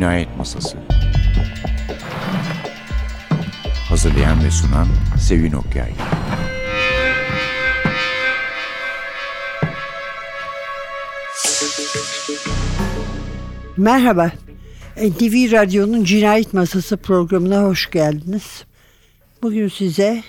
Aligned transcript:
Cinayet 0.00 0.36
Masası 0.36 0.78
Hazırlayan 3.88 4.44
ve 4.44 4.50
sunan 4.50 4.88
Sevin 5.18 5.52
Okyay 5.52 5.92
Merhaba. 13.76 14.32
NTV 14.96 15.52
Radyo'nun 15.52 16.04
Cinayet 16.04 16.54
Masası 16.54 16.96
programına 16.96 17.62
hoş 17.62 17.90
geldiniz. 17.90 18.64
Bugün 19.42 19.68
size 19.68 20.22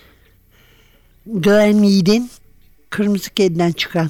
Glenn 1.26 1.76
Mead'in 1.76 2.30
Kırmızı 2.90 3.30
Kedi'den 3.30 3.72
çıkan 3.72 4.10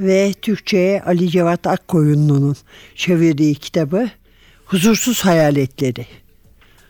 ve 0.00 0.32
Türkçe'ye 0.42 1.02
Ali 1.02 1.30
Cevat 1.30 1.66
Akkoyunlu'nun 1.66 2.56
çevirdiği 2.94 3.54
kitabı 3.54 4.10
Huzursuz 4.66 5.24
Hayaletleri 5.24 6.06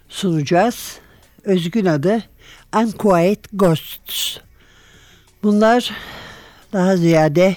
sunacağız. 0.09 0.99
Özgün 1.45 1.85
adı 1.85 2.25
Unquiet 2.77 3.41
Ghosts. 3.53 4.37
Bunlar 5.43 5.91
daha 6.73 6.97
ziyade 6.97 7.57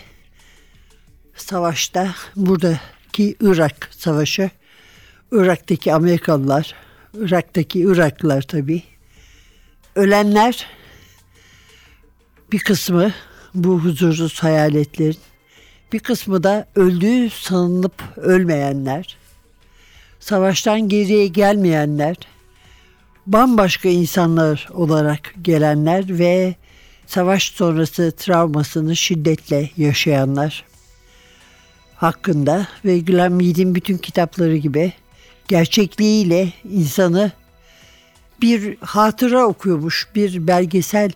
savaşta 1.35 2.16
buradaki 2.35 3.35
Irak 3.41 3.89
savaşı, 3.91 4.49
Irak'taki 5.31 5.94
Amerikalılar, 5.94 6.75
Irak'taki 7.13 7.80
Iraklılar 7.80 8.41
tabii. 8.41 8.84
Ölenler 9.95 10.67
bir 12.52 12.59
kısmı 12.59 13.13
bu 13.53 13.80
huzursuz 13.80 14.44
hayaletlerin, 14.44 15.17
bir 15.94 15.99
kısmı 15.99 16.44
da 16.44 16.67
öldüğü 16.75 17.30
sanılıp 17.30 18.03
ölmeyenler, 18.17 19.17
savaştan 20.30 20.89
geriye 20.89 21.28
gelmeyenler, 21.28 22.16
bambaşka 23.28 23.89
insanlar 23.89 24.67
olarak 24.73 25.33
gelenler 25.42 26.20
ve 26.20 26.56
savaş 27.06 27.52
sonrası 27.52 28.14
travmasını 28.17 28.95
şiddetle 28.95 29.70
yaşayanlar 29.78 30.66
hakkında 31.95 32.67
ve 32.86 33.00
Glenn 33.00 33.31
Mead'in 33.31 33.75
bütün 33.75 33.98
kitapları 33.98 34.58
gibi 34.58 34.94
gerçekliğiyle 35.48 36.53
insanı 36.72 37.31
bir 38.42 38.78
hatıra 38.81 39.45
okuyormuş, 39.45 40.08
bir 40.16 40.48
belgesel 40.48 41.11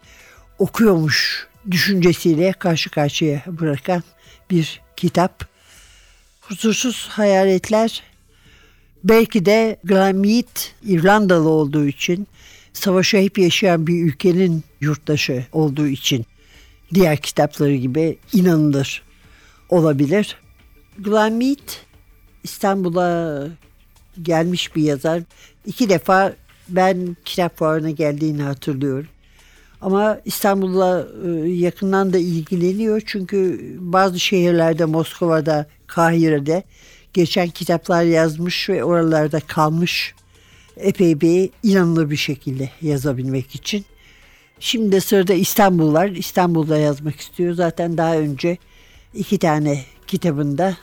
okuyormuş 0.60 1.48
düşüncesiyle 1.72 2.54
karşı 2.54 2.90
karşıya 2.90 3.44
bırakan 3.48 4.04
bir 4.52 4.82
kitap. 4.96 5.46
Huzursuz 6.42 7.08
Hayaletler 7.08 8.11
belki 9.04 9.46
de 9.46 9.78
Mead 10.14 10.60
İrlandalı 10.84 11.50
olduğu 11.50 11.88
için 11.88 12.28
savaşa 12.74 13.18
hep 13.18 13.38
yaşayan 13.38 13.88
bir 13.88 14.04
ülkenin 14.04 14.64
yurttaşı 14.82 15.46
olduğu 15.52 15.88
için 15.88 16.26
diğer 16.94 17.18
kitapları 17.18 17.76
gibi 17.76 18.18
inanılır 18.34 19.04
olabilir. 19.70 20.38
Mead 21.08 21.70
İstanbul'a 22.44 23.48
gelmiş 24.22 24.76
bir 24.76 24.84
yazar. 24.84 25.22
İki 25.66 25.90
defa 25.90 26.34
ben 26.70 27.18
kitap 27.26 27.58
fuarına 27.58 27.90
geldiğini 27.90 28.42
hatırlıyorum. 28.42 29.08
Ama 29.82 30.20
İstanbul'la 30.26 31.08
e, 31.26 31.50
yakından 31.50 32.14
da 32.14 32.18
ilgileniyor. 32.18 33.02
Çünkü 33.06 33.60
bazı 33.80 34.20
şehirlerde, 34.20 34.86
Moskova'da, 34.86 35.66
Kahire'de 35.88 36.64
geçen 37.14 37.50
kitaplar 37.50 38.04
yazmış 38.04 38.70
ve 38.70 38.84
oralarda 38.84 39.40
kalmış. 39.40 40.14
Epey 40.78 41.22
bir 41.22 41.50
inanılır 41.64 42.10
bir 42.10 42.18
şekilde 42.18 42.70
yazabilmek 42.82 43.56
için. 43.56 43.86
Şimdi 44.60 44.92
de 44.92 45.02
sırada 45.02 45.34
İstanbul 45.34 45.94
var. 45.94 46.08
İstanbul'da 46.08 46.78
yazmak 46.78 47.20
istiyor. 47.20 47.54
Zaten 47.54 47.98
daha 47.98 48.18
önce 48.18 48.58
iki 49.14 49.40
tane 49.40 49.84
kitabında 50.08 50.78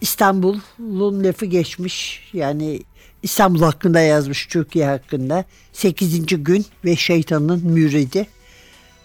İstanbul'un 0.00 1.24
lafı 1.24 1.46
geçmiş. 1.46 2.20
Yani 2.32 2.80
İstanbul 3.22 3.62
hakkında 3.62 4.00
yazmış 4.00 4.46
Türkiye 4.46 4.86
hakkında. 4.86 5.44
8. 5.72 6.26
gün 6.26 6.66
ve 6.84 6.96
şeytanın 6.96 7.66
müridi. 7.66 8.26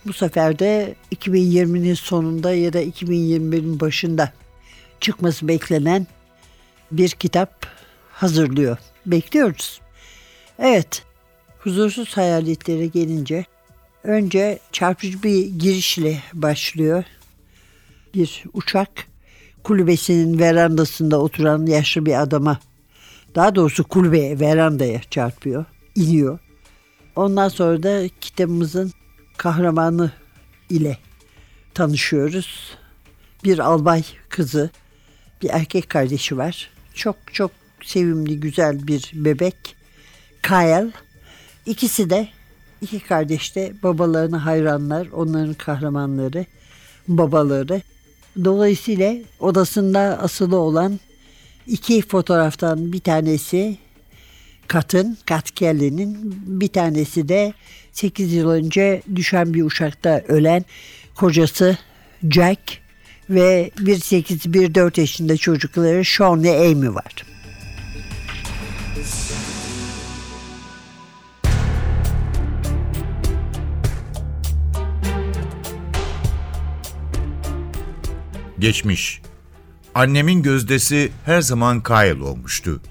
Bu 0.07 0.13
sefer 0.13 0.59
de 0.59 0.95
2020'nin 1.16 1.94
sonunda 1.94 2.53
ya 2.53 2.73
da 2.73 2.81
2021'in 2.81 3.79
başında 3.79 4.33
çıkması 5.00 5.47
beklenen 5.47 6.07
bir 6.91 7.09
kitap 7.09 7.66
hazırlıyor. 8.11 8.77
Bekliyoruz. 9.05 9.81
Evet, 10.59 11.03
huzursuz 11.59 12.17
hayaletlere 12.17 12.88
gelince 12.88 13.45
önce 14.03 14.59
çarpıcı 14.72 15.23
bir 15.23 15.45
girişle 15.45 16.23
başlıyor. 16.33 17.03
Bir 18.13 18.44
uçak 18.53 18.89
kulübesinin 19.63 20.39
verandasında 20.39 21.22
oturan 21.22 21.66
yaşlı 21.66 22.05
bir 22.05 22.22
adama 22.22 22.59
daha 23.35 23.56
doğrusu 23.56 23.83
kulübeye, 23.83 24.39
verandaya 24.39 25.01
çarpıyor, 25.09 25.66
iniyor. 25.95 26.39
Ondan 27.16 27.50
sonra 27.50 27.83
da 27.83 28.09
kitabımızın 28.21 28.91
kahramanı 29.38 30.11
ile 30.69 30.97
tanışıyoruz. 31.73 32.77
Bir 33.44 33.59
albay 33.59 34.03
kızı, 34.29 34.69
bir 35.41 35.50
erkek 35.50 35.89
kardeşi 35.89 36.38
var. 36.38 36.69
Çok 36.99 37.15
çok 37.33 37.51
sevimli, 37.83 38.39
güzel 38.39 38.87
bir 38.87 39.11
bebek. 39.13 39.75
Kyle. 40.43 40.87
İkisi 41.65 42.09
de, 42.09 42.27
iki 42.81 42.99
kardeş 42.99 43.55
de 43.55 43.73
babalarına 43.83 44.45
hayranlar, 44.45 45.07
onların 45.07 45.53
kahramanları, 45.53 46.45
babaları. 47.07 47.81
Dolayısıyla 48.45 49.15
odasında 49.39 49.99
asılı 49.99 50.57
olan 50.57 50.99
iki 51.67 52.01
fotoğraftan 52.01 52.93
bir 52.93 52.99
tanesi 52.99 53.77
Kat'ın, 54.67 55.17
Kat 55.25 55.51
Kelly'nin 55.51 56.17
bir 56.47 56.67
tanesi 56.67 57.29
de 57.29 57.53
8 57.91 58.33
yıl 58.33 58.49
önce 58.49 59.01
düşen 59.15 59.53
bir 59.53 59.63
uçakta 59.63 60.21
ölen 60.27 60.65
kocası 61.15 61.77
Jack 62.31 62.88
ve 63.29 63.72
1-8-1-4 63.78 65.00
yaşında 65.00 65.38
çocukları 65.38 66.06
Sean 66.06 66.44
ve 66.44 66.59
Amy 66.59 66.94
var. 66.94 67.13
Geçmiş. 78.59 79.22
Annemin 79.95 80.44
gözdesi 80.44 81.12
her 81.25 81.41
zaman 81.41 81.84
Kyle 81.84 82.23
olmuştu. 82.23 82.81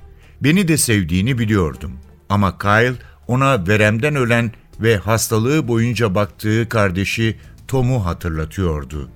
Beni 0.41 0.69
de 0.69 0.77
sevdiğini 0.77 1.39
biliyordum. 1.39 1.93
Ama 2.29 2.59
Kyle 2.59 2.95
ona 3.29 3.67
veremden 3.67 4.17
ölen 4.17 4.53
ve 4.81 4.97
hastalığı 4.97 5.69
boyunca 5.69 6.15
baktığı 6.15 6.69
kardeşi 6.69 7.37
Tom'u 7.69 8.05
hatırlatıyordu. 8.05 9.11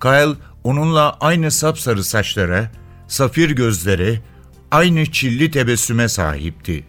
Kyle 0.00 0.34
onunla 0.64 1.16
aynı 1.20 1.50
sapsarı 1.50 2.04
saçlara, 2.04 2.70
safir 3.08 3.50
gözlere, 3.50 4.20
aynı 4.70 5.06
çilli 5.06 5.50
tebessüme 5.50 6.08
sahipti. 6.08 6.84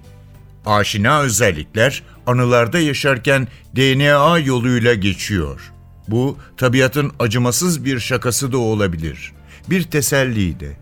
Aşina 0.66 1.22
özellikler 1.22 2.03
anılarda 2.28 2.80
yaşarken 2.80 3.47
DNA 3.75 4.38
yoluyla 4.38 4.94
geçiyor. 4.94 5.72
Bu 6.08 6.38
tabiatın 6.58 7.11
acımasız 7.20 7.85
bir 7.85 8.00
şakası 8.00 8.52
da 8.52 8.58
olabilir. 8.58 9.34
Bir 9.70 9.84
teselliydi. 9.84 10.78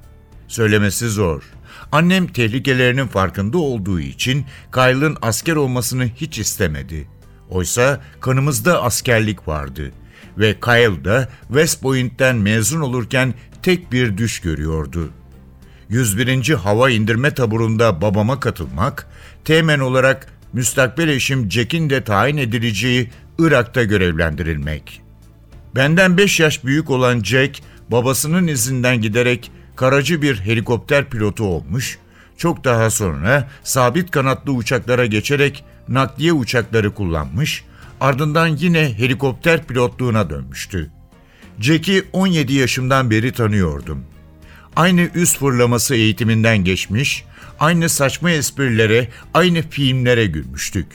Söylemesi 0.47 1.09
zor. 1.09 1.43
Annem 1.91 2.27
tehlikelerinin 2.27 3.07
farkında 3.07 3.57
olduğu 3.57 3.99
için 3.99 4.45
Kyle'ın 4.73 5.17
asker 5.21 5.55
olmasını 5.55 6.05
hiç 6.05 6.39
istemedi. 6.39 7.07
Oysa 7.49 8.01
kanımızda 8.21 8.83
askerlik 8.83 9.47
vardı 9.47 9.91
ve 10.37 10.59
Kyle 10.59 11.05
da 11.05 11.29
West 11.47 11.81
Point'ten 11.81 12.35
mezun 12.35 12.81
olurken 12.81 13.33
tek 13.63 13.91
bir 13.91 14.17
düş 14.17 14.39
görüyordu. 14.39 15.09
101. 15.89 16.53
Hava 16.53 16.89
İndirme 16.89 17.33
Taburu'nda 17.33 18.01
babama 18.01 18.39
katılmak, 18.39 19.07
temen 19.45 19.79
olarak 19.79 20.27
müstakbel 20.53 21.07
eşim 21.07 21.51
Jack'in 21.51 21.89
de 21.89 22.03
tayin 22.03 22.37
edileceği 22.37 23.09
Irak'ta 23.39 23.83
görevlendirilmek. 23.83 25.01
Benden 25.75 26.17
5 26.17 26.39
yaş 26.39 26.63
büyük 26.65 26.89
olan 26.89 27.19
Jack, 27.23 27.59
babasının 27.91 28.47
izinden 28.47 29.01
giderek 29.01 29.51
karacı 29.75 30.21
bir 30.21 30.39
helikopter 30.39 31.09
pilotu 31.09 31.43
olmuş, 31.43 31.99
çok 32.37 32.63
daha 32.63 32.89
sonra 32.89 33.49
sabit 33.63 34.11
kanatlı 34.11 34.51
uçaklara 34.51 35.05
geçerek 35.05 35.63
nakliye 35.87 36.33
uçakları 36.33 36.93
kullanmış, 36.93 37.63
ardından 38.01 38.47
yine 38.47 38.93
helikopter 38.97 39.63
pilotluğuna 39.63 40.29
dönmüştü. 40.29 40.91
Jack'i 41.59 42.03
17 42.13 42.53
yaşımdan 42.53 43.11
beri 43.11 43.31
tanıyordum. 43.31 44.03
Aynı 44.75 45.01
üst 45.15 45.39
fırlaması 45.39 45.95
eğitiminden 45.95 46.57
geçmiş, 46.57 47.25
Aynı 47.59 47.89
saçma 47.89 48.31
esprilere, 48.31 49.07
aynı 49.33 49.61
filmlere 49.61 50.25
gülmüştük. 50.25 50.87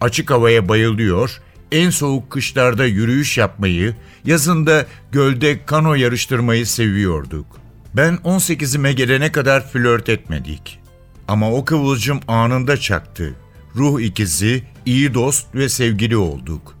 Açık 0.00 0.30
havaya 0.30 0.68
bayılıyor, 0.68 1.40
en 1.72 1.90
soğuk 1.90 2.30
kışlarda 2.30 2.86
yürüyüş 2.86 3.38
yapmayı, 3.38 3.94
yazında 4.24 4.86
gölde 5.12 5.64
kano 5.66 5.94
yarıştırmayı 5.94 6.66
seviyorduk. 6.66 7.46
Ben 7.94 8.14
18'ime 8.14 8.90
gelene 8.90 9.32
kadar 9.32 9.68
flört 9.68 10.08
etmedik. 10.08 10.80
Ama 11.28 11.52
o 11.52 11.64
kıvılcım 11.64 12.20
anında 12.28 12.76
çaktı. 12.76 13.34
Ruh 13.76 14.00
ikizi, 14.00 14.62
iyi 14.86 15.14
dost 15.14 15.54
ve 15.54 15.68
sevgili 15.68 16.16
olduk. 16.16 16.76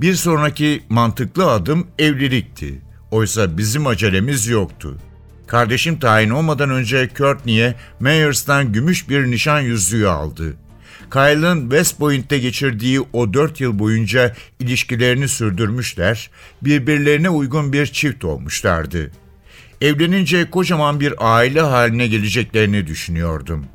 Bir 0.00 0.14
sonraki 0.14 0.82
mantıklı 0.88 1.50
adım 1.50 1.86
evlilikti. 1.98 2.82
Oysa 3.10 3.58
bizim 3.58 3.86
acelemiz 3.86 4.46
yoktu. 4.46 4.98
Kardeşim 5.46 5.98
tayin 5.98 6.30
olmadan 6.30 6.70
önce 6.70 7.10
Courtney'e 7.16 7.74
Mayers'tan 8.00 8.72
gümüş 8.72 9.08
bir 9.08 9.30
nişan 9.30 9.60
yüzüğü 9.60 10.06
aldı. 10.06 10.54
Kyle'ın 11.10 11.60
West 11.60 11.98
Point'te 11.98 12.38
geçirdiği 12.38 13.00
o 13.12 13.34
dört 13.34 13.60
yıl 13.60 13.78
boyunca 13.78 14.34
ilişkilerini 14.60 15.28
sürdürmüşler, 15.28 16.30
birbirlerine 16.62 17.30
uygun 17.30 17.72
bir 17.72 17.86
çift 17.86 18.24
olmuşlardı. 18.24 19.10
Evlenince 19.80 20.50
kocaman 20.50 21.00
bir 21.00 21.14
aile 21.18 21.60
haline 21.60 22.06
geleceklerini 22.06 22.86
düşünüyordum. 22.86 23.66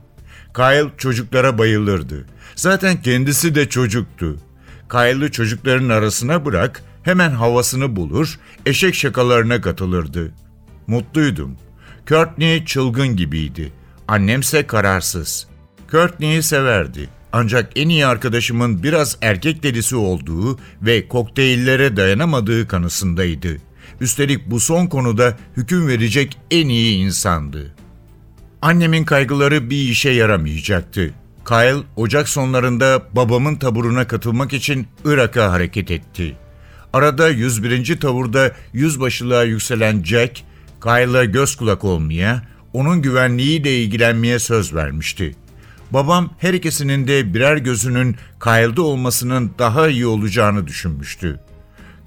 Kyle 0.56 0.90
çocuklara 0.98 1.58
bayılırdı. 1.58 2.26
Zaten 2.56 3.02
kendisi 3.02 3.56
de 3.56 3.70
çocuktu. 3.70 4.38
Kyle'ı 4.90 5.32
çocukların 5.32 5.90
arasına 5.90 6.46
bırak, 6.46 6.84
hemen 7.04 7.32
havasını 7.32 7.96
bulur, 7.96 8.40
eşek 8.66 8.96
şakalarına 8.96 9.62
katılırdı. 9.62 10.32
Mutluydum. 10.88 11.56
Courtney 12.08 12.66
çılgın 12.66 13.16
gibiydi. 13.16 13.72
Annemse 14.08 14.68
kararsız. 14.68 15.48
Courtney'i 15.92 16.44
severdi. 16.44 17.10
Ancak 17.34 17.72
en 17.76 17.90
iyi 17.90 18.06
arkadaşımın 18.06 18.84
biraz 18.84 19.18
erkek 19.22 19.64
delisi 19.64 19.96
olduğu 19.96 20.60
ve 20.82 21.08
kokteyllere 21.08 21.98
dayanamadığı 21.98 22.68
kanısındaydı. 22.68 23.58
Üstelik 24.02 24.52
bu 24.52 24.60
son 24.60 24.88
konuda 24.88 25.38
hüküm 25.58 25.88
verecek 25.88 26.38
en 26.52 26.70
iyi 26.70 26.98
insandı. 26.98 27.76
Annemin 28.62 29.04
kaygıları 29.04 29.70
bir 29.70 29.90
işe 29.90 30.10
yaramayacaktı. 30.10 31.14
Kyle, 31.50 31.84
Ocak 31.96 32.30
sonlarında 32.30 33.04
babamın 33.14 33.56
taburuna 33.56 34.08
katılmak 34.08 34.54
için 34.54 34.88
Irak'a 35.06 35.52
hareket 35.52 35.92
etti. 35.92 36.38
Arada 36.94 37.30
101. 37.30 38.00
tavurda 38.00 38.52
yüzbaşılığa 38.74 39.44
yükselen 39.44 40.04
Jack, 40.04 40.42
Kyle'a 40.84 41.26
göz 41.26 41.56
kulak 41.56 41.84
olmaya, 41.84 42.44
onun 42.74 43.02
güvenliğiyle 43.02 43.84
ilgilenmeye 43.84 44.40
söz 44.40 44.74
vermişti. 44.76 45.36
Babam 45.92 46.30
her 46.38 46.54
ikisinin 46.54 47.08
de 47.08 47.34
birer 47.34 47.58
gözünün 47.58 48.16
Kyle'da 48.44 48.82
olmasının 48.82 49.52
daha 49.60 49.88
iyi 49.88 50.06
olacağını 50.06 50.68
düşünmüştü. 50.68 51.40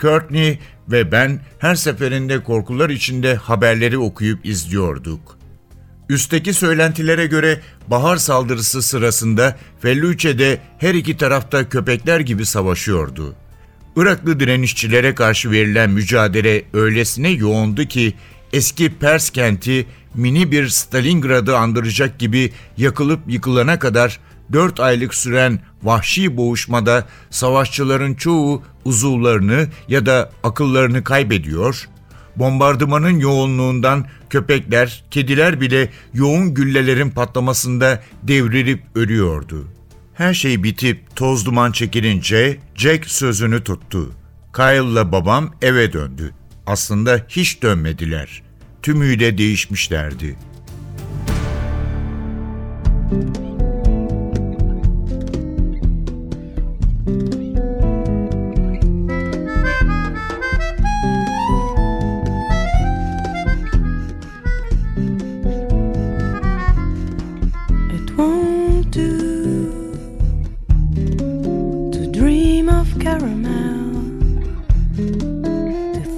Courtney 0.01 0.59
ve 0.89 1.13
ben 1.13 1.41
her 1.59 1.75
seferinde 1.75 2.43
korkular 2.43 2.91
içinde 2.91 3.35
haberleri 3.35 3.99
okuyup 3.99 4.47
izliyorduk. 4.47 5.42
Üstteki 6.13 6.55
söylentilere 6.55 7.27
göre 7.27 7.61
bahar 7.89 8.17
saldırısı 8.17 8.83
sırasında 8.83 9.57
Felluce'de 9.81 10.59
her 10.79 10.95
iki 10.95 11.17
tarafta 11.17 11.69
köpekler 11.69 12.21
gibi 12.21 12.47
savaşıyordu. 12.47 13.35
Iraklı 13.97 14.41
direnişçilere 14.41 15.15
karşı 15.15 15.51
verilen 15.51 15.91
mücadele 15.91 16.65
öylesine 16.73 17.29
yoğundu 17.29 17.85
ki 17.85 18.15
eski 18.53 18.99
Pers 18.99 19.31
kenti 19.31 19.87
mini 20.15 20.53
bir 20.53 20.69
Stalingrad'ı 20.69 21.59
andıracak 21.59 22.19
gibi 22.19 22.53
yakılıp 22.77 23.21
yıkılana 23.29 23.79
kadar 23.79 24.21
4 24.53 24.81
aylık 24.81 25.15
süren 25.15 25.61
vahşi 25.83 26.37
boğuşmada 26.37 27.07
savaşçıların 27.31 28.15
çoğu 28.15 28.63
uzuvlarını 28.85 29.69
ya 29.89 30.07
da 30.07 30.31
akıllarını 30.43 31.05
kaybediyor, 31.05 31.89
bombardımanın 32.37 33.19
yoğunluğundan 33.19 34.07
köpekler, 34.33 35.05
kediler 35.11 35.61
bile 35.61 35.89
yoğun 36.15 36.55
güllelerin 36.55 37.11
patlamasında 37.11 38.03
devrilip 38.23 38.83
ölüyordu. 38.95 39.69
Her 40.15 40.35
şey 40.35 40.63
bitip 40.63 41.17
toz 41.17 41.47
duman 41.47 41.73
çekilince 41.73 42.59
Jack 42.75 43.07
sözünü 43.07 43.65
tuttu. 43.65 44.13
Kyle'la 44.57 45.13
babam 45.13 45.55
eve 45.63 45.93
döndü. 45.93 46.35
Aslında 46.67 47.21
hiç 47.29 47.63
dönmediler. 47.63 48.43
Tümüyle 48.83 49.39
değişmişlerdi. 49.39 50.37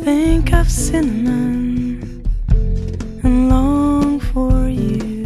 Think 0.05 0.53
of 0.53 0.71
cinnamon 0.71 2.23
and 3.23 3.49
long 3.49 4.21
for 4.21 4.69
you. 4.69 5.25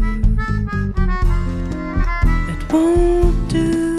It 2.53 2.73
won't 2.73 3.49
do 3.49 3.97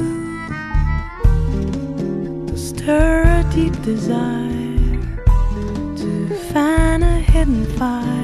to 2.47 2.57
stir 2.57 3.23
a 3.23 3.43
deep 3.53 3.75
desire, 3.81 5.01
to 5.97 6.29
fan 6.53 7.03
a 7.03 7.19
hidden 7.19 7.65
fire 7.77 8.18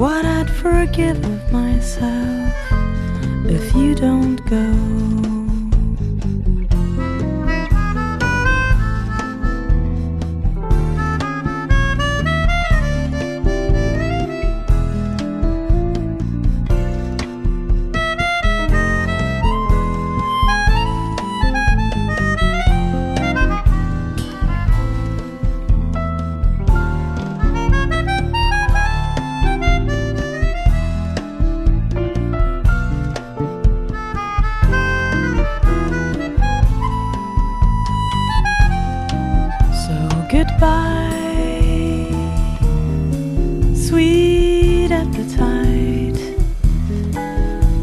what 0.00 0.24
I'd 0.24 0.48
forgive 0.48 1.22
of 1.26 1.52
myself 1.52 2.54
if 3.44 3.74
you 3.74 3.94
don't 3.94 4.42
go. 4.48 5.39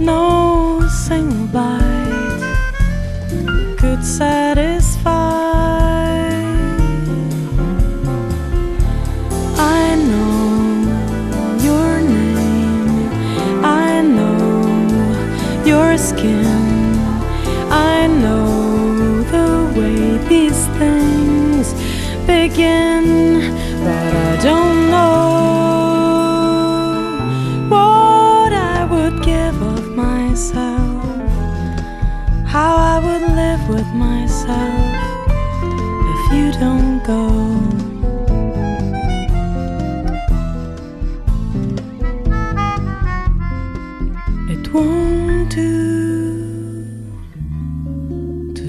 No 0.07 0.79
single 0.87 1.47
bite 1.47 2.39
could 3.77 4.01
satisfy. 4.05 4.86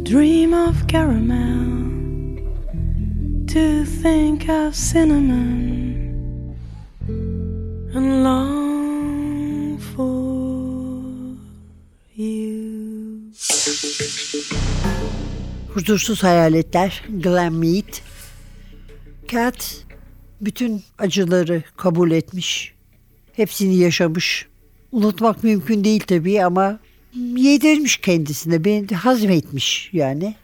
Dream 0.09 0.55
of 0.55 0.87
caramel, 0.87 2.41
to 3.47 3.85
think 3.85 4.49
of 4.49 4.75
cinnamon, 4.75 6.57
and 7.95 8.25
long 8.25 9.77
for 9.79 11.37
you. 12.15 13.33
Huzursuz 15.75 16.23
Hayaletler, 16.23 17.03
Glenn 17.23 17.53
Mead. 17.53 18.01
Cat 19.29 19.85
bütün 20.41 20.83
acıları 20.99 21.63
kabul 21.77 22.11
etmiş. 22.11 22.75
Hepsini 23.33 23.77
yaşamış. 23.77 24.47
Unutmak 24.93 25.45
mümkün 25.45 25.85
değil 25.85 26.05
tabii 26.07 26.45
ama 26.45 26.79
yedirmiş 27.15 27.97
kendisine. 27.97 28.65
Beni 28.65 28.87
hazmetmiş 28.87 29.91
yani. 29.93 30.35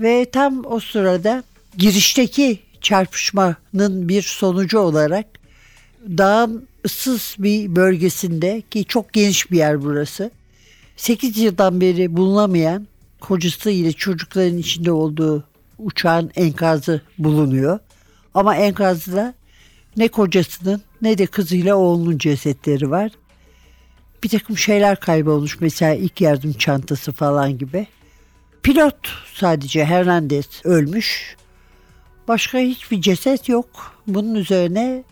Ve 0.00 0.26
tam 0.32 0.64
o 0.64 0.80
sırada 0.80 1.44
girişteki 1.78 2.58
çarpışmanın 2.80 4.08
bir 4.08 4.22
sonucu 4.22 4.78
olarak 4.78 5.26
dağın 6.08 6.68
ıssız 6.84 7.36
bir 7.38 7.76
bölgesinde 7.76 8.62
ki 8.70 8.84
çok 8.84 9.12
geniş 9.12 9.50
bir 9.50 9.56
yer 9.56 9.82
burası. 9.82 10.30
8 10.96 11.38
yıldan 11.38 11.80
beri 11.80 12.16
bulunamayan 12.16 12.86
kocası 13.20 13.70
ile 13.70 13.92
çocukların 13.92 14.58
içinde 14.58 14.92
olduğu 14.92 15.44
uçağın 15.78 16.30
enkazı 16.36 17.00
bulunuyor. 17.18 17.78
Ama 18.34 18.56
enkazda 18.56 19.34
ne 19.96 20.08
kocasının 20.08 20.82
ne 21.02 21.18
de 21.18 21.26
kızıyla 21.26 21.76
oğlunun 21.76 22.18
cesetleri 22.18 22.90
var. 22.90 23.12
Bir 24.22 24.28
takım 24.28 24.58
şeyler 24.58 25.00
kaybolmuş 25.00 25.60
mesela 25.60 25.94
ilk 25.94 26.20
yardım 26.20 26.52
çantası 26.52 27.12
falan 27.12 27.58
gibi. 27.58 27.86
Pilot 28.62 29.08
sadece 29.34 29.84
Hernandez 29.84 30.46
ölmüş. 30.64 31.36
Başka 32.28 32.58
hiçbir 32.58 33.00
ceset 33.00 33.48
yok. 33.48 33.66
Bunun 34.06 34.34
üzerine 34.34 35.04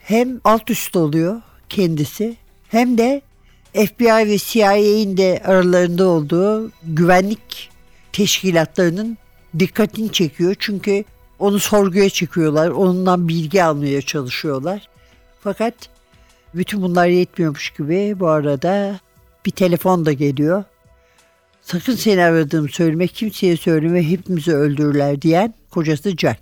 hem 0.00 0.40
alt 0.44 0.70
üst 0.70 0.96
oluyor 0.96 1.40
kendisi 1.68 2.36
hem 2.68 2.98
de 2.98 3.22
FBI 3.74 4.28
ve 4.28 4.38
CIA'in 4.38 5.16
de 5.16 5.42
aralarında 5.44 6.06
olduğu 6.06 6.70
güvenlik 6.82 7.70
teşkilatlarının 8.12 9.18
dikkatini 9.58 10.12
çekiyor. 10.12 10.56
Çünkü 10.58 11.04
onu 11.38 11.60
sorguya 11.60 12.10
çekiyorlar. 12.10 12.68
Onundan 12.68 13.28
bilgi 13.28 13.64
almaya 13.64 14.02
çalışıyorlar. 14.02 14.88
Fakat 15.40 15.74
bütün 16.54 16.82
bunlar 16.82 17.06
yetmiyormuş 17.06 17.70
gibi 17.70 18.20
bu 18.20 18.28
arada 18.28 19.00
bir 19.46 19.50
telefon 19.50 20.06
da 20.06 20.12
geliyor. 20.12 20.64
Sakın 21.62 21.94
seni 21.94 22.22
aradığımı 22.22 22.68
söyleme, 22.68 23.06
kimseye 23.06 23.56
söyleme, 23.56 24.10
hepimizi 24.10 24.54
öldürürler 24.54 25.22
diyen 25.22 25.54
kocası 25.70 26.16
Jack. 26.16 26.40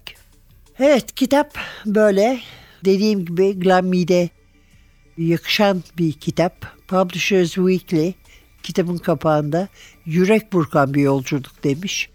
Evet 0.78 1.14
kitap 1.14 1.58
böyle. 1.86 2.40
Dediğim 2.84 3.24
gibi 3.24 3.58
Glenn 3.58 3.84
Mead'e 3.84 4.28
yakışan 5.18 5.82
bir 5.98 6.12
kitap. 6.12 6.66
Publishers 6.88 7.54
Weekly 7.54 8.14
kitabın 8.62 8.96
kapağında 8.96 9.68
yürek 10.06 10.52
burkan 10.52 10.94
bir 10.94 11.02
yolculuk 11.02 11.64
demiş. 11.64 12.10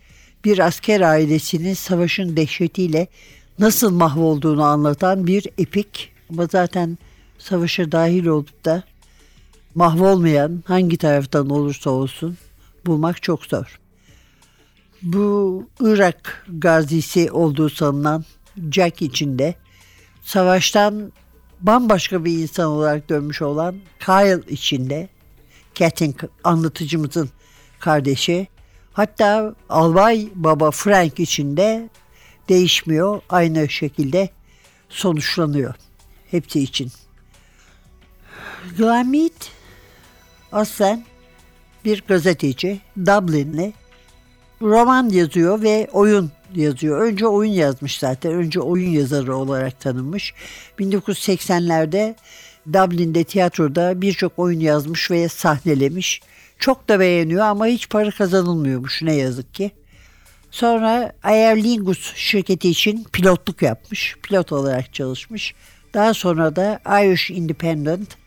Bir 0.45 0.59
asker 0.59 1.01
ailesinin 1.01 1.73
savaşın 1.73 2.37
dehşetiyle 2.37 3.07
nasıl 3.59 3.91
mahvolduğunu 3.91 4.63
anlatan 4.63 5.27
bir 5.27 5.47
epik. 5.57 6.11
Ama 6.29 6.45
zaten 6.45 6.97
savaşa 7.37 7.91
dahil 7.91 8.25
olup 8.25 8.65
da 8.65 8.83
mahvolmayan 9.75 10.63
hangi 10.65 10.97
taraftan 10.97 11.49
olursa 11.49 11.89
olsun 11.89 12.37
bulmak 12.85 13.23
çok 13.23 13.45
zor. 13.45 13.79
Bu 15.01 15.63
Irak 15.79 16.45
gazisi 16.49 17.31
olduğu 17.31 17.69
sanılan 17.69 18.25
Jack 18.71 19.01
içinde 19.01 19.55
savaştan 20.21 21.11
bambaşka 21.61 22.25
bir 22.25 22.37
insan 22.37 22.65
olarak 22.65 23.09
dönmüş 23.09 23.41
olan 23.41 23.75
Kyle 23.99 24.41
içinde 24.47 25.09
Cat'in 25.75 26.15
anlatıcımızın 26.43 27.29
kardeşi 27.79 28.47
hatta 28.93 29.55
albay 29.69 30.27
baba 30.35 30.71
Frank 30.71 31.19
içinde 31.19 31.89
değişmiyor. 32.49 33.21
Aynı 33.29 33.69
şekilde 33.69 34.29
sonuçlanıyor. 34.89 35.73
Hepsi 36.31 36.59
için. 36.59 36.91
Mead 39.05 39.45
aslen 40.51 41.03
bir 41.85 42.03
gazeteci 42.07 42.79
Dublin'li 42.97 43.73
roman 44.61 45.09
yazıyor 45.09 45.61
ve 45.61 45.87
oyun 45.91 46.31
yazıyor. 46.55 47.01
Önce 47.01 47.27
oyun 47.27 47.51
yazmış 47.51 47.99
zaten. 47.99 48.33
Önce 48.33 48.59
oyun 48.59 48.89
yazarı 48.89 49.35
olarak 49.35 49.79
tanınmış. 49.79 50.33
1980'lerde 50.79 52.15
Dublin'de 52.73 53.23
tiyatroda 53.23 54.01
birçok 54.01 54.39
oyun 54.39 54.59
yazmış 54.59 55.11
ve 55.11 55.27
sahnelemiş. 55.27 56.21
Çok 56.59 56.89
da 56.89 56.99
beğeniyor 56.99 57.45
ama 57.45 57.65
hiç 57.65 57.89
para 57.89 58.11
kazanılmıyormuş 58.11 59.01
ne 59.01 59.15
yazık 59.15 59.53
ki. 59.53 59.71
Sonra 60.51 61.13
Aer 61.23 61.63
Lingus 61.63 62.15
şirketi 62.15 62.69
için 62.69 63.03
pilotluk 63.13 63.61
yapmış. 63.61 64.15
Pilot 64.23 64.51
olarak 64.51 64.93
çalışmış. 64.93 65.53
Daha 65.93 66.13
sonra 66.13 66.55
da 66.55 66.79
Irish 67.03 67.31
Independent 67.31 68.17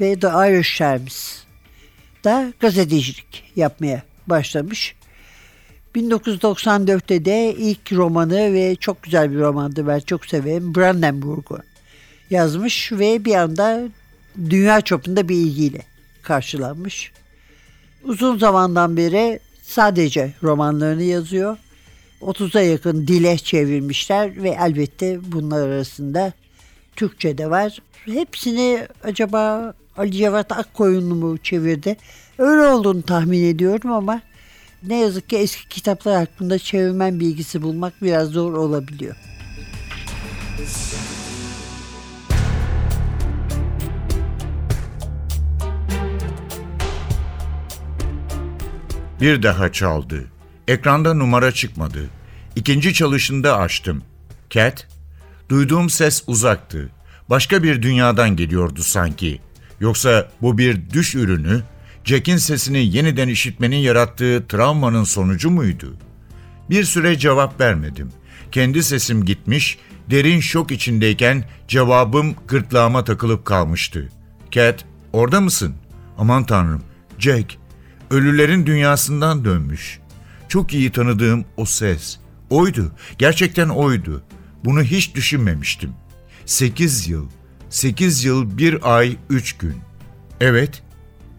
ve 0.00 0.18
The 0.18 0.28
Irish 0.28 0.78
Times 0.78 1.44
da 2.24 2.52
gazetecilik 2.60 3.52
yapmaya 3.56 4.02
başlamış. 4.26 4.94
1994'te 5.94 7.24
de 7.24 7.54
ilk 7.58 7.92
romanı 7.92 8.52
ve 8.52 8.76
çok 8.76 9.02
güzel 9.02 9.32
bir 9.32 9.38
romandı 9.38 9.86
ben 9.86 10.00
çok 10.00 10.26
severim 10.26 10.74
Brandenburg'u 10.74 11.58
yazmış 12.30 12.92
ve 12.92 13.24
bir 13.24 13.34
anda 13.34 13.82
dünya 14.50 14.80
çapında 14.80 15.28
bir 15.28 15.36
ilgiyle 15.36 15.82
karşılanmış. 16.22 17.12
Uzun 18.04 18.38
zamandan 18.38 18.96
beri 18.96 19.40
sadece 19.62 20.32
romanlarını 20.42 21.02
yazıyor. 21.02 21.56
30'a 22.20 22.60
yakın 22.62 23.06
dile 23.06 23.38
çevirmişler 23.38 24.42
ve 24.42 24.56
elbette 24.60 25.32
bunlar 25.32 25.68
arasında 25.68 26.32
Türkçe 26.96 27.38
de 27.38 27.50
var. 27.50 27.78
Hepsini 28.04 28.88
acaba 29.04 29.74
Ali 29.96 30.12
Cevat 30.12 30.52
Akkoyunlu 30.52 31.14
mu 31.14 31.38
çevirdi? 31.38 31.96
Öyle 32.38 32.62
olduğunu 32.62 33.02
tahmin 33.02 33.44
ediyorum 33.44 33.92
ama 33.92 34.20
ne 34.82 35.00
yazık 35.00 35.28
ki 35.28 35.36
eski 35.36 35.68
kitaplar 35.68 36.16
hakkında 36.16 36.58
çevirmen 36.58 37.20
bilgisi 37.20 37.62
bulmak 37.62 38.02
biraz 38.02 38.28
zor 38.28 38.52
olabiliyor. 38.52 39.16
Bir 49.20 49.42
daha 49.42 49.72
çaldı. 49.72 50.24
Ekranda 50.68 51.14
numara 51.14 51.52
çıkmadı. 51.52 52.10
İkinci 52.56 52.94
çalışında 52.94 53.58
açtım. 53.58 54.02
Cat, 54.50 54.86
duyduğum 55.48 55.90
ses 55.90 56.24
uzaktı. 56.26 56.90
Başka 57.30 57.62
bir 57.62 57.82
dünyadan 57.82 58.36
geliyordu 58.36 58.82
sanki. 58.82 59.40
Yoksa 59.84 60.28
bu 60.42 60.58
bir 60.58 60.90
düş 60.90 61.14
ürünü, 61.14 61.62
Jack'in 62.04 62.36
sesini 62.36 62.96
yeniden 62.96 63.28
işitmenin 63.28 63.76
yarattığı 63.76 64.44
travmanın 64.48 65.04
sonucu 65.04 65.50
muydu? 65.50 65.96
Bir 66.70 66.84
süre 66.84 67.18
cevap 67.18 67.60
vermedim. 67.60 68.12
Kendi 68.52 68.82
sesim 68.82 69.24
gitmiş, 69.24 69.78
derin 70.10 70.40
şok 70.40 70.70
içindeyken 70.70 71.44
cevabım 71.68 72.34
gırtlağıma 72.48 73.04
takılıp 73.04 73.44
kalmıştı. 73.44 74.08
Cat, 74.50 74.84
orada 75.12 75.40
mısın? 75.40 75.74
Aman 76.18 76.46
tanrım, 76.46 76.82
Jack, 77.18 77.58
ölülerin 78.10 78.66
dünyasından 78.66 79.44
dönmüş. 79.44 79.98
Çok 80.48 80.74
iyi 80.74 80.92
tanıdığım 80.92 81.44
o 81.56 81.64
ses. 81.64 82.18
Oydu, 82.50 82.92
gerçekten 83.18 83.68
oydu. 83.68 84.22
Bunu 84.64 84.82
hiç 84.82 85.14
düşünmemiştim. 85.14 85.90
Sekiz 86.46 87.08
yıl, 87.08 87.28
sekiz 87.74 88.24
yıl, 88.24 88.58
bir 88.58 88.96
ay, 88.96 89.16
üç 89.30 89.52
gün. 89.52 89.76
Evet, 90.40 90.82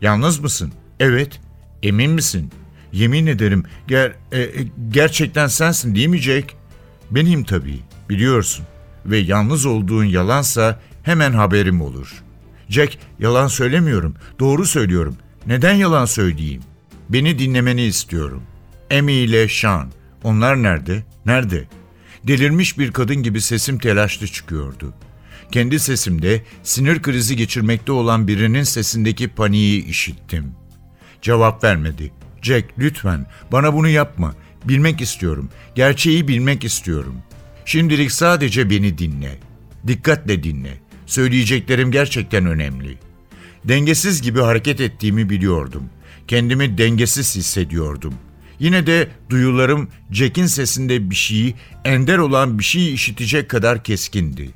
yalnız 0.02 0.40
mısın? 0.40 0.74
Evet, 1.00 1.40
emin 1.84 2.12
misin? 2.12 2.52
Yemin 2.92 3.28
ederim, 3.28 3.64
ger 3.88 4.14
e, 4.32 4.42
e, 4.42 4.50
gerçekten 4.90 5.48
sensin 5.48 5.96
değil 5.96 6.08
mi 6.08 6.18
Jack? 6.18 6.54
Benim 7.12 7.44
tabii, 7.44 7.80
biliyorsun. 8.10 8.66
Ve 9.06 9.18
yalnız 9.18 9.66
olduğun 9.66 10.04
yalansa 10.04 10.80
hemen 11.04 11.34
haberim 11.34 11.82
olur. 11.82 12.24
Jack, 12.70 12.98
yalan 13.20 13.48
söylemiyorum, 13.48 14.16
doğru 14.40 14.66
söylüyorum. 14.66 15.18
Neden 15.48 15.74
yalan 15.74 16.06
söyleyeyim? 16.06 16.62
Beni 17.10 17.40
dinlemeni 17.40 17.84
istiyorum. 17.84 18.44
Amy 18.94 19.24
ile 19.24 19.48
Sean. 19.48 19.92
Onlar 20.24 20.64
nerede? 20.64 21.04
Nerede? 21.26 21.68
Delirmiş 22.24 22.80
bir 22.80 22.92
kadın 22.92 23.24
gibi 23.24 23.42
sesim 23.42 23.80
telaşlı 23.80 24.28
çıkıyordu. 24.28 24.94
Kendi 25.52 25.80
sesimde 25.80 26.44
sinir 26.64 27.02
krizi 27.02 27.36
geçirmekte 27.36 27.92
olan 27.92 28.28
birinin 28.28 28.64
sesindeki 28.64 29.28
paniği 29.28 29.86
işittim. 29.86 30.52
Cevap 31.22 31.64
vermedi. 31.64 32.12
Jack 32.42 32.66
lütfen 32.80 33.26
bana 33.52 33.74
bunu 33.74 33.90
yapma. 33.90 34.36
Bilmek 34.66 35.02
istiyorum. 35.02 35.50
Gerçeği 35.76 36.28
bilmek 36.28 36.64
istiyorum. 36.64 37.16
Şimdilik 37.66 38.12
sadece 38.12 38.70
beni 38.70 38.98
dinle. 38.98 39.38
Dikkatle 39.88 40.44
dinle. 40.44 40.80
Söyleyeceklerim 41.06 41.92
gerçekten 41.92 42.46
önemli. 42.46 42.98
Dengesiz 43.66 44.22
gibi 44.22 44.42
hareket 44.42 44.82
ettiğimi 44.82 45.30
biliyordum. 45.30 45.84
Kendimi 46.28 46.78
dengesiz 46.78 47.36
hissediyordum. 47.36 48.14
Yine 48.60 48.88
de 48.88 49.08
duyularım 49.30 49.90
Jack'in 50.12 50.46
sesinde 50.46 51.10
bir 51.10 51.16
şeyi, 51.16 51.56
ender 51.86 52.18
olan 52.18 52.60
bir 52.60 52.64
şeyi 52.64 52.94
işitecek 52.94 53.50
kadar 53.50 53.84
keskindi. 53.84 54.50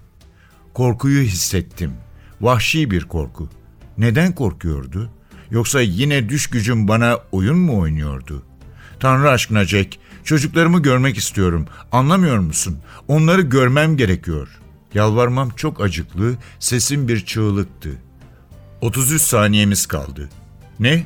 Korkuyu 0.80 1.24
hissettim. 1.24 1.94
Vahşi 2.42 2.92
bir 2.92 3.04
korku. 3.04 3.50
Neden 3.98 4.36
korkuyordu? 4.36 5.10
Yoksa 5.52 5.82
yine 5.82 6.30
düş 6.30 6.48
gücüm 6.48 6.88
bana 6.88 7.18
oyun 7.32 7.58
mu 7.58 7.80
oynuyordu? 7.80 8.44
Tanrı 9.00 9.30
aşkına 9.30 9.66
Jack, 9.66 9.98
çocuklarımı 10.24 10.82
görmek 10.82 11.18
istiyorum. 11.18 11.68
Anlamıyor 11.92 12.38
musun? 12.40 12.78
Onları 13.08 13.42
görmem 13.42 13.98
gerekiyor. 13.98 14.48
Yalvarmam 14.94 15.50
çok 15.50 15.82
acıklı, 15.82 16.36
sesim 16.60 17.08
bir 17.08 17.26
çığlıktı. 17.26 17.90
33 18.82 19.22
saniyemiz 19.22 19.86
kaldı. 19.86 20.30
Ne? 20.80 21.04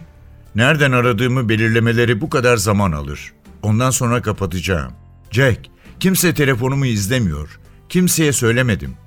Nereden 0.56 0.92
aradığımı 0.92 1.50
belirlemeleri 1.50 2.22
bu 2.22 2.30
kadar 2.30 2.58
zaman 2.58 2.92
alır. 2.92 3.34
Ondan 3.62 3.92
sonra 3.92 4.22
kapatacağım. 4.22 4.94
Jack, 5.32 5.60
kimse 6.00 6.34
telefonumu 6.34 6.86
izlemiyor. 6.86 7.60
Kimseye 7.90 8.34
söylemedim. 8.34 9.03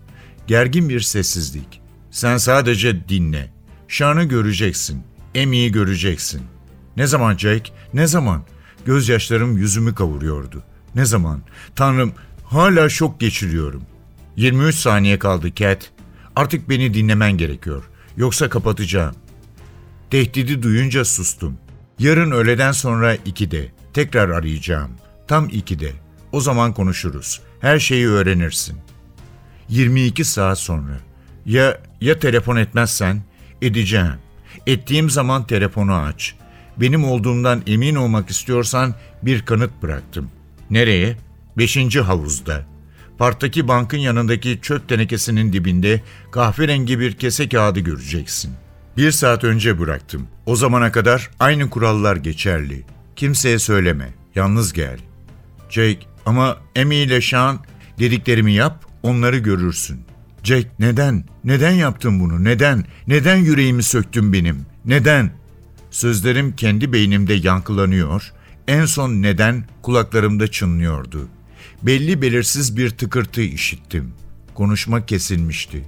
Gergin 0.46 0.88
bir 0.88 1.00
sessizlik. 1.00 1.80
Sen 2.10 2.36
sadece 2.36 3.08
dinle. 3.08 3.50
Şanı 3.88 4.24
göreceksin. 4.24 5.02
Emmy'yi 5.34 5.72
göreceksin. 5.72 6.42
Ne 6.96 7.06
zaman 7.06 7.36
Jack? 7.36 7.72
Ne 7.94 8.06
zaman? 8.06 8.42
Gözyaşlarım 8.84 9.56
yüzümü 9.58 9.94
kavuruyordu. 9.94 10.62
Ne 10.94 11.04
zaman? 11.04 11.42
Tanrım, 11.76 12.12
hala 12.44 12.88
şok 12.88 13.20
geçiriyorum. 13.20 13.82
23 14.36 14.74
saniye 14.74 15.18
kaldı 15.18 15.54
Cat. 15.54 15.90
Artık 16.36 16.68
beni 16.68 16.94
dinlemen 16.94 17.32
gerekiyor. 17.32 17.84
Yoksa 18.16 18.48
kapatacağım. 18.48 19.14
Tehdidi 20.10 20.62
duyunca 20.62 21.04
sustum. 21.04 21.58
Yarın 21.98 22.30
öğleden 22.30 22.72
sonra 22.72 23.16
2'de. 23.16 23.72
Tekrar 23.94 24.28
arayacağım. 24.28 24.90
Tam 25.28 25.48
2'de. 25.48 25.92
O 26.32 26.40
zaman 26.40 26.74
konuşuruz. 26.74 27.40
Her 27.60 27.78
şeyi 27.78 28.08
öğrenirsin. 28.08 28.78
22 29.68 30.24
saat 30.24 30.58
sonra. 30.58 30.98
Ya 31.46 31.78
ya 32.00 32.18
telefon 32.18 32.56
etmezsen? 32.56 33.22
Edeceğim. 33.62 34.14
Ettiğim 34.66 35.10
zaman 35.10 35.46
telefonu 35.46 35.94
aç. 35.94 36.34
Benim 36.76 37.04
olduğumdan 37.04 37.62
emin 37.66 37.94
olmak 37.94 38.30
istiyorsan 38.30 38.94
bir 39.22 39.42
kanıt 39.42 39.82
bıraktım. 39.82 40.30
Nereye? 40.70 41.16
Beşinci 41.58 42.00
havuzda. 42.00 42.64
Parktaki 43.18 43.68
bankın 43.68 43.98
yanındaki 43.98 44.58
çöp 44.62 44.88
tenekesinin 44.88 45.52
dibinde 45.52 46.02
kahverengi 46.32 47.00
bir 47.00 47.12
kese 47.12 47.48
kağıdı 47.48 47.80
göreceksin. 47.80 48.52
Bir 48.96 49.10
saat 49.10 49.44
önce 49.44 49.78
bıraktım. 49.80 50.26
O 50.46 50.56
zamana 50.56 50.92
kadar 50.92 51.30
aynı 51.40 51.70
kurallar 51.70 52.16
geçerli. 52.16 52.82
Kimseye 53.16 53.58
söyleme. 53.58 54.14
Yalnız 54.34 54.72
gel. 54.72 54.98
Jake 55.70 55.98
ama 56.26 56.56
Amy 56.78 57.02
ile 57.02 57.20
Sean 57.20 57.58
dediklerimi 57.98 58.52
yap 58.52 58.85
onları 59.02 59.38
görürsün. 59.38 60.00
Jack 60.42 60.68
neden? 60.78 61.24
Neden 61.44 61.70
yaptın 61.70 62.20
bunu? 62.20 62.44
Neden? 62.44 62.84
Neden 63.06 63.36
yüreğimi 63.36 63.82
söktün 63.82 64.32
benim? 64.32 64.66
Neden? 64.84 65.30
Sözlerim 65.90 66.56
kendi 66.56 66.92
beynimde 66.92 67.34
yankılanıyor. 67.34 68.32
En 68.68 68.84
son 68.84 69.10
neden 69.22 69.64
kulaklarımda 69.82 70.48
çınlıyordu. 70.48 71.28
Belli 71.82 72.22
belirsiz 72.22 72.76
bir 72.76 72.90
tıkırtı 72.90 73.40
işittim. 73.40 74.12
Konuşma 74.54 75.06
kesilmişti. 75.06 75.84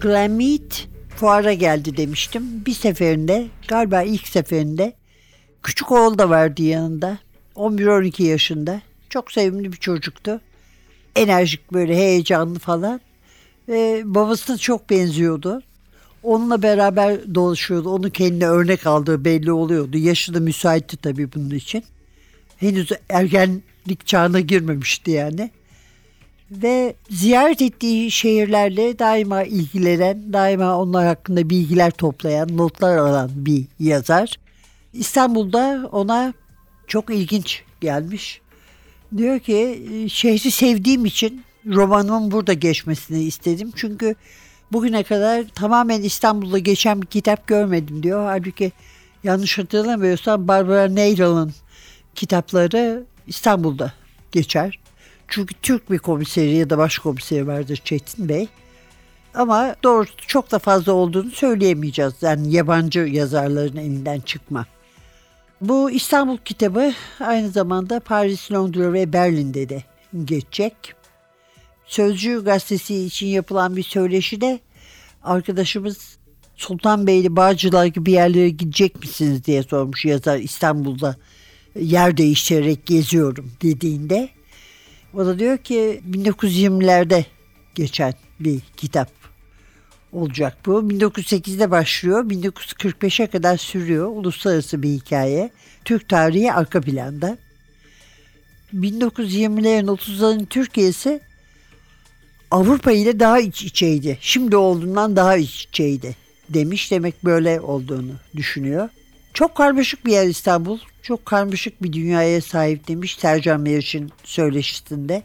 Glamit 0.00 0.88
fuara 1.16 1.52
geldi 1.52 1.96
demiştim. 1.96 2.64
Bir 2.66 2.72
seferinde 2.72 3.46
galiba 3.68 4.02
ilk 4.02 4.28
seferinde 4.28 4.92
küçük 5.62 5.92
oğul 5.92 6.18
da 6.18 6.30
vardı 6.30 6.62
yanında. 6.62 7.18
11-12 7.56 8.22
yaşında. 8.22 8.80
Çok 9.08 9.32
sevimli 9.32 9.72
bir 9.72 9.76
çocuktu. 9.76 10.40
Enerjik 11.16 11.72
böyle 11.72 11.96
heyecanlı 11.96 12.58
falan. 12.58 13.00
Ve 13.68 14.02
babasına 14.04 14.58
çok 14.58 14.90
benziyordu. 14.90 15.62
Onunla 16.22 16.62
beraber 16.62 17.34
dolaşıyordu. 17.34 17.90
Onu 17.90 18.10
kendine 18.10 18.48
örnek 18.48 18.86
aldığı 18.86 19.24
belli 19.24 19.52
oluyordu. 19.52 19.98
Yaşı 19.98 20.34
da 20.34 20.40
müsaitti 20.40 20.96
tabii 20.96 21.32
bunun 21.32 21.50
için. 21.50 21.84
Henüz 22.56 22.92
ergenlik 23.08 24.06
çağına 24.06 24.40
girmemişti 24.40 25.10
yani 25.10 25.50
ve 26.50 26.94
ziyaret 27.10 27.62
ettiği 27.62 28.10
şehirlerle 28.10 28.98
daima 28.98 29.42
ilgilenen, 29.42 30.32
daima 30.32 30.78
onlar 30.78 31.06
hakkında 31.06 31.50
bilgiler 31.50 31.90
toplayan, 31.90 32.56
notlar 32.56 32.96
alan 32.96 33.30
bir 33.34 33.64
yazar. 33.80 34.38
İstanbul'da 34.92 35.88
ona 35.92 36.34
çok 36.86 37.10
ilginç 37.10 37.62
gelmiş. 37.80 38.40
Diyor 39.16 39.38
ki 39.38 39.82
şehri 40.12 40.50
sevdiğim 40.50 41.04
için 41.04 41.42
romanımın 41.66 42.30
burada 42.30 42.52
geçmesini 42.52 43.22
istedim. 43.22 43.72
Çünkü 43.76 44.14
bugüne 44.72 45.02
kadar 45.02 45.44
tamamen 45.54 46.02
İstanbul'da 46.02 46.58
geçen 46.58 47.02
bir 47.02 47.06
kitap 47.06 47.46
görmedim 47.46 48.02
diyor. 48.02 48.26
Halbuki 48.26 48.72
yanlış 49.24 49.58
hatırlamıyorsam 49.58 50.48
Barbara 50.48 50.88
Neyral'ın 50.88 51.52
kitapları 52.14 53.04
İstanbul'da 53.26 53.92
geçer. 54.32 54.78
Çünkü 55.28 55.54
Türk 55.62 55.90
bir 55.90 55.98
komiseri 55.98 56.56
ya 56.56 56.70
da 56.70 56.78
başkomiseri 56.78 57.46
vardır 57.46 57.80
Çetin 57.84 58.28
Bey. 58.28 58.48
Ama 59.34 59.76
doğrusu 59.84 60.16
çok 60.26 60.50
da 60.50 60.58
fazla 60.58 60.92
olduğunu 60.92 61.30
söyleyemeyeceğiz. 61.30 62.12
Yani 62.22 62.52
yabancı 62.54 63.00
yazarların 63.00 63.76
elinden 63.76 64.20
çıkma. 64.20 64.66
Bu 65.60 65.90
İstanbul 65.90 66.36
kitabı 66.36 66.92
aynı 67.20 67.48
zamanda 67.48 68.00
Paris, 68.00 68.52
Londra 68.52 68.92
ve 68.92 69.12
Berlin'de 69.12 69.68
de 69.68 69.82
geçecek. 70.24 70.74
Sözcü 71.86 72.44
gazetesi 72.44 73.04
için 73.04 73.26
yapılan 73.26 73.76
bir 73.76 73.82
söyleşide 73.82 74.60
arkadaşımız 75.22 76.18
Sultanbeyli 76.56 77.36
Bağcılar 77.36 77.86
gibi 77.86 78.10
yerlere 78.10 78.48
gidecek 78.48 79.00
misiniz 79.00 79.44
diye 79.44 79.62
sormuş 79.62 80.04
yazar 80.04 80.38
İstanbul'da 80.38 81.16
yer 81.80 82.16
değiştirerek 82.16 82.86
geziyorum 82.86 83.52
dediğinde 83.62 84.28
o 85.14 85.26
da 85.26 85.38
diyor 85.38 85.58
ki 85.58 86.00
1920'lerde 86.10 87.24
geçen 87.74 88.14
bir 88.40 88.60
kitap 88.76 89.10
olacak 90.12 90.56
bu. 90.66 90.72
1908'de 90.72 91.70
başlıyor, 91.70 92.24
1945'e 92.24 93.26
kadar 93.26 93.56
sürüyor. 93.56 94.06
Uluslararası 94.06 94.82
bir 94.82 94.88
hikaye. 94.88 95.50
Türk 95.84 96.08
tarihi 96.08 96.52
arka 96.52 96.80
planda. 96.80 97.38
1920'lerin 98.74 99.86
30'ların 99.86 100.46
Türkiye'si 100.46 101.20
Avrupa 102.50 102.92
ile 102.92 103.20
daha 103.20 103.40
iç 103.40 103.62
içeydi. 103.62 104.18
Şimdi 104.20 104.56
olduğundan 104.56 105.16
daha 105.16 105.36
iç 105.36 105.64
içeydi 105.64 106.16
demiş. 106.48 106.90
Demek 106.90 107.24
böyle 107.24 107.60
olduğunu 107.60 108.12
düşünüyor. 108.36 108.88
Çok 109.34 109.54
karmaşık 109.54 110.06
bir 110.06 110.12
yer 110.12 110.26
İstanbul. 110.26 110.78
Çok 111.02 111.26
karmaşık 111.26 111.82
bir 111.82 111.92
dünyaya 111.92 112.40
sahip 112.40 112.88
demiş 112.88 113.16
Sercan 113.20 113.60
Meriç'in 113.60 114.12
söyleşisinde. 114.24 115.22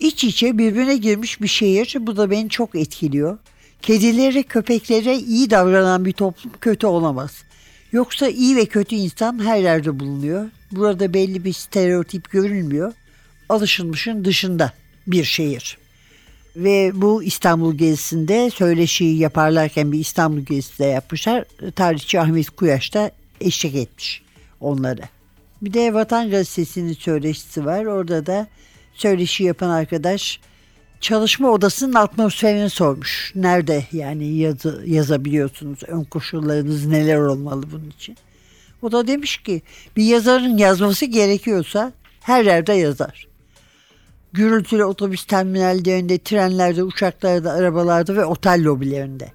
İç 0.00 0.24
içe 0.24 0.58
birbirine 0.58 0.96
girmiş 0.96 1.40
bir 1.40 1.48
şehir. 1.48 1.96
Bu 2.00 2.16
da 2.16 2.30
beni 2.30 2.48
çok 2.48 2.74
etkiliyor. 2.74 3.38
Kedilere, 3.82 4.42
köpeklere 4.42 5.16
iyi 5.16 5.50
davranan 5.50 6.04
bir 6.04 6.12
toplum 6.12 6.52
kötü 6.60 6.86
olamaz. 6.86 7.42
Yoksa 7.92 8.28
iyi 8.28 8.56
ve 8.56 8.66
kötü 8.66 8.94
insan 8.94 9.44
her 9.44 9.58
yerde 9.58 10.00
bulunuyor. 10.00 10.50
Burada 10.72 11.14
belli 11.14 11.44
bir 11.44 11.52
stereotip 11.52 12.30
görülmüyor. 12.30 12.92
Alışılmışın 13.48 14.24
dışında 14.24 14.72
bir 15.06 15.24
şehir. 15.24 15.78
Ve 16.56 16.92
bu 16.94 17.22
İstanbul 17.22 17.74
gezisinde 17.74 18.50
söyleşiyi 18.50 19.18
yaparlarken 19.18 19.92
bir 19.92 19.98
İstanbul 19.98 20.40
gezisi 20.40 20.78
de 20.78 20.84
yapmışlar. 20.84 21.44
Tarihçi 21.76 22.20
Ahmet 22.20 22.50
Kuyaş 22.50 22.94
da 22.94 23.10
eşlik 23.40 23.74
etmiş 23.74 24.22
onlara. 24.60 25.02
Bir 25.62 25.74
de 25.74 25.94
Vatan 25.94 26.30
Gazetesi'nin 26.30 26.92
söyleşisi 26.92 27.64
var. 27.64 27.84
Orada 27.84 28.26
da 28.26 28.46
söyleşi 28.94 29.44
yapan 29.44 29.70
arkadaş 29.70 30.40
çalışma 31.00 31.50
odasının 31.50 31.94
atmosferini 31.94 32.70
sormuş. 32.70 33.32
Nerede 33.34 33.84
yani 33.92 34.36
yazı, 34.36 34.82
yazabiliyorsunuz? 34.86 35.78
Ön 35.86 36.04
koşullarınız 36.04 36.86
neler 36.86 37.16
olmalı 37.16 37.64
bunun 37.72 37.90
için? 37.90 38.16
O 38.82 38.92
da 38.92 39.06
demiş 39.06 39.38
ki 39.38 39.62
bir 39.96 40.04
yazarın 40.04 40.58
yazması 40.58 41.06
gerekiyorsa 41.06 41.92
her 42.20 42.44
yerde 42.44 42.72
yazar. 42.72 43.29
Gürültülü 44.32 44.84
otobüs 44.84 45.24
terminallerinde, 45.24 46.18
trenlerde, 46.18 46.82
uçaklarda, 46.82 47.52
arabalarda 47.52 48.16
ve 48.16 48.24
otel 48.24 48.64
lobilerinde. 48.64 49.32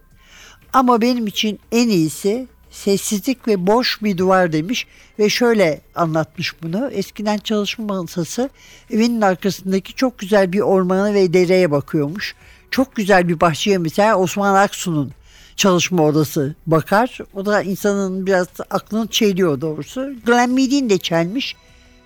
Ama 0.73 1.01
benim 1.01 1.27
için 1.27 1.59
en 1.71 1.89
iyisi 1.89 2.47
sessizlik 2.71 3.47
ve 3.47 3.67
boş 3.67 4.03
bir 4.03 4.17
duvar 4.17 4.51
demiş 4.51 4.87
ve 5.19 5.29
şöyle 5.29 5.81
anlatmış 5.95 6.63
bunu. 6.63 6.89
Eskiden 6.91 7.37
çalışma 7.37 7.85
masası 7.85 8.49
evinin 8.89 9.21
arkasındaki 9.21 9.93
çok 9.93 10.19
güzel 10.19 10.53
bir 10.53 10.59
ormana 10.59 11.13
ve 11.13 11.33
dereye 11.33 11.71
bakıyormuş. 11.71 12.35
Çok 12.71 12.95
güzel 12.95 13.27
bir 13.27 13.39
bahçeye 13.39 13.77
mesela 13.77 14.17
Osman 14.17 14.55
Aksu'nun 14.55 15.11
çalışma 15.55 16.03
odası 16.03 16.55
bakar. 16.67 17.19
O 17.33 17.45
da 17.45 17.61
insanın 17.61 18.25
biraz 18.25 18.47
aklını 18.69 19.07
çeliyor 19.07 19.61
doğrusu. 19.61 20.13
Glenn 20.25 20.51
Mead'in 20.51 20.89
de 20.89 20.97
çelmiş. 20.97 21.55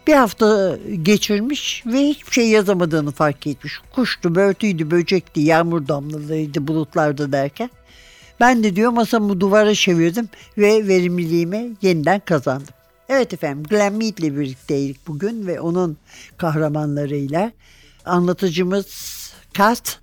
Bir 0.07 0.13
hafta 0.13 0.77
geçirmiş 1.03 1.83
ve 1.85 1.99
hiçbir 1.99 2.31
şey 2.31 2.49
yazamadığını 2.49 3.11
fark 3.11 3.47
etmiş. 3.47 3.79
Kuştu, 3.91 4.35
börtüydü, 4.35 4.91
böcekti, 4.91 5.41
yağmur 5.41 5.87
damlalarıydı, 5.87 6.67
bulutlardı 6.67 7.31
derken. 7.31 7.69
Ben 8.39 8.63
de 8.63 8.75
diyor 8.75 8.91
masamı 8.91 9.39
duvara 9.39 9.75
çevirdim 9.75 10.29
ve 10.57 10.87
verimliliğimi 10.87 11.71
yeniden 11.81 12.19
kazandım. 12.19 12.73
Evet 13.09 13.33
efendim 13.33 13.63
Glenn 13.69 13.93
Mead 13.93 14.17
ile 14.17 14.37
birlikteydik 14.39 15.07
bugün 15.07 15.47
ve 15.47 15.59
onun 15.59 15.97
kahramanlarıyla. 16.37 17.51
Anlatıcımız 18.05 19.19
Kat, 19.53 19.99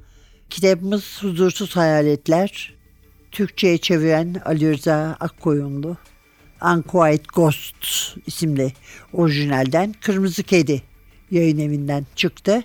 kitabımız 0.51 1.23
Huzursuz 1.23 1.77
Hayaletler, 1.77 2.75
Türkçe'ye 3.33 3.79
çeviren 3.79 4.43
Ali 4.45 4.73
Rıza 4.73 5.17
Akkoyunlu, 5.21 5.97
Unquiet 6.63 7.33
Ghost 7.35 7.77
isimli 8.27 8.73
orijinalden 9.13 9.95
Kırmızı 10.01 10.43
Kedi 10.43 10.83
yayın 11.31 11.59
evinden 11.59 12.07
çıktı. 12.17 12.63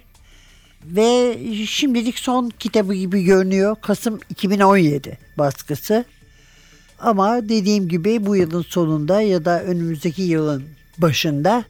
Ve 0.85 1.37
şimdilik 1.67 2.19
son 2.19 2.49
kitabı 2.49 2.93
gibi 2.93 3.23
görünüyor. 3.23 3.75
Kasım 3.81 4.19
2017 4.29 5.17
baskısı. 5.37 6.05
Ama 6.99 7.49
dediğim 7.49 7.89
gibi 7.89 8.25
bu 8.25 8.35
yılın 8.35 8.61
sonunda 8.61 9.21
ya 9.21 9.45
da 9.45 9.63
önümüzdeki 9.63 10.21
yılın 10.21 10.63
başında 10.97 11.63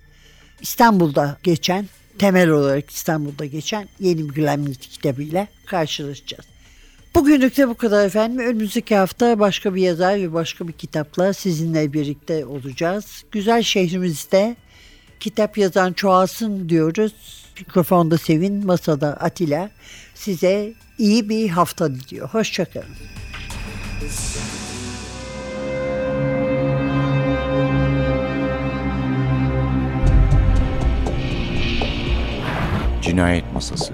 İstanbul'da 0.62 1.38
geçen, 1.44 1.88
temel 2.18 2.50
olarak 2.50 2.90
İstanbul'da 2.90 3.46
geçen 3.46 3.88
yeni 4.00 4.28
Glamlit 4.28 4.90
kitabıyla 4.90 5.48
karşılaşacağız. 5.66 6.46
Bugünlük 7.16 7.58
de 7.58 7.70
bu 7.70 7.76
kadar 7.76 8.06
efendim. 8.06 8.40
Önümüzdeki 8.40 8.96
hafta 8.96 9.40
başka 9.40 9.76
bir 9.76 9.82
yazar 9.82 10.16
ve 10.16 10.34
başka 10.34 10.68
bir 10.68 10.74
kitapla 10.74 11.34
sizinle 11.34 11.94
birlikte 11.94 12.46
olacağız. 12.46 13.24
Güzel 13.32 13.64
şehrimizde 13.64 14.56
kitap 15.20 15.58
yazan 15.58 15.94
çoğalsın 15.94 16.70
diyoruz. 16.70 17.14
Mikrofonda 17.60 18.18
Sevin, 18.18 18.66
masada 18.66 19.08
Atilla. 19.08 19.70
Size 20.16 20.74
iyi 20.98 21.30
bir 21.30 21.50
hafta 21.50 21.96
diliyor. 21.96 22.30
Hoşçakalın. 22.30 22.86
Cinayet 33.02 33.54
Masası 33.54 33.94